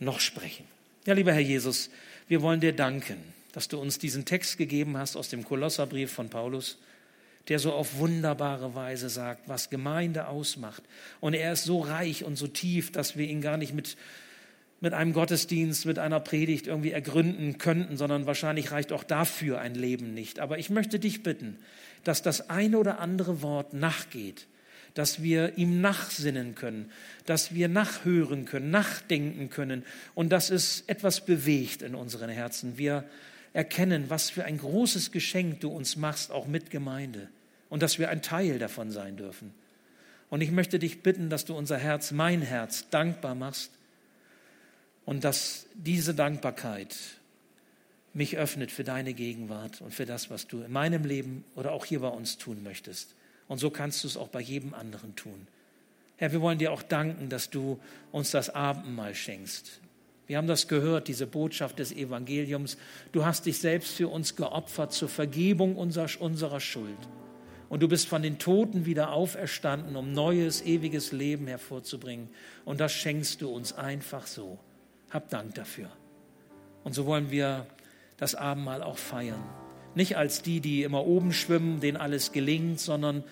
[0.00, 0.64] noch sprechen.
[1.06, 1.90] Ja, lieber Herr Jesus,
[2.26, 3.18] wir wollen dir danken,
[3.52, 6.76] dass du uns diesen Text gegeben hast aus dem Kolosserbrief von Paulus
[7.48, 10.82] der so auf wunderbare Weise sagt, was Gemeinde ausmacht.
[11.20, 13.96] Und er ist so reich und so tief, dass wir ihn gar nicht mit,
[14.80, 19.74] mit einem Gottesdienst, mit einer Predigt irgendwie ergründen könnten, sondern wahrscheinlich reicht auch dafür ein
[19.74, 20.40] Leben nicht.
[20.40, 21.56] Aber ich möchte dich bitten,
[22.04, 24.46] dass das eine oder andere Wort nachgeht,
[24.92, 26.90] dass wir ihm nachsinnen können,
[27.24, 29.84] dass wir nachhören können, nachdenken können
[30.14, 32.76] und dass es etwas bewegt in unseren Herzen.
[32.76, 33.04] Wir
[33.54, 37.28] erkennen, was für ein großes Geschenk du uns machst, auch mit Gemeinde
[37.70, 39.52] und dass wir ein Teil davon sein dürfen.
[40.30, 43.70] Und ich möchte dich bitten, dass du unser Herz, mein Herz, dankbar machst
[45.04, 46.96] und dass diese Dankbarkeit
[48.12, 51.84] mich öffnet für deine Gegenwart und für das, was du in meinem Leben oder auch
[51.84, 53.14] hier bei uns tun möchtest.
[53.46, 55.46] Und so kannst du es auch bei jedem anderen tun.
[56.16, 57.80] Herr, wir wollen dir auch danken, dass du
[58.12, 59.80] uns das Abendmahl schenkst.
[60.26, 62.76] Wir haben das gehört, diese Botschaft des Evangeliums.
[63.12, 66.98] Du hast dich selbst für uns geopfert zur Vergebung unserer, unserer Schuld
[67.68, 72.28] und du bist von den Toten wieder auferstanden, um neues, ewiges Leben hervorzubringen.
[72.64, 74.58] Und das schenkst du uns einfach so.
[75.10, 75.90] Hab Dank dafür.
[76.84, 77.66] Und so wollen wir
[78.16, 79.42] das Abendmahl auch feiern.
[79.94, 83.24] Nicht als die, die immer oben schwimmen, denen alles gelingt, sondern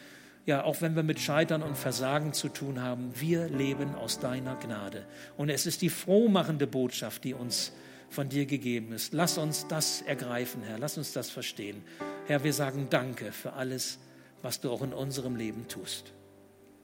[0.46, 4.54] ja, auch wenn wir mit Scheitern und Versagen zu tun haben, wir leben aus deiner
[4.54, 5.04] Gnade.
[5.36, 7.72] Und es ist die frohmachende Botschaft, die uns
[8.10, 9.12] von dir gegeben ist.
[9.12, 10.78] Lass uns das ergreifen, Herr.
[10.78, 11.82] Lass uns das verstehen.
[12.26, 13.98] Herr, wir sagen Danke für alles,
[14.46, 16.12] was du auch in unserem Leben tust.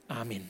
[0.08, 0.48] Amen.